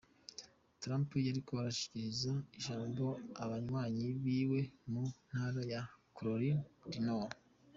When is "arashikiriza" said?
1.61-2.31